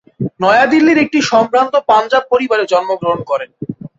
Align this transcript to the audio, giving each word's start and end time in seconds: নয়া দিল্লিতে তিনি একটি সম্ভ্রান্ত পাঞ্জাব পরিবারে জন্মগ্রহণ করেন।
নয়া 0.41 0.65
দিল্লিতে 0.65 0.93
তিনি 0.93 1.03
একটি 1.05 1.19
সম্ভ্রান্ত 1.31 1.73
পাঞ্জাব 1.89 2.23
পরিবারে 2.31 2.63
জন্মগ্রহণ 2.71 3.19
করেন। 3.23 3.49